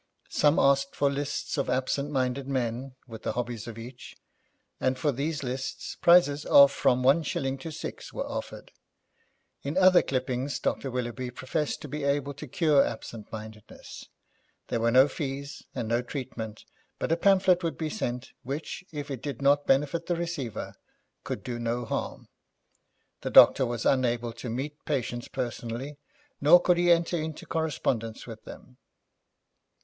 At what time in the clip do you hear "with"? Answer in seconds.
3.07-3.21, 28.25-28.45